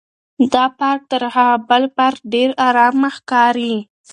[0.53, 3.73] دا پارک تر هغه بل پارک ډېر ارامه ښکاري.